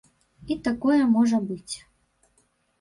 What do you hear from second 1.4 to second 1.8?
быць.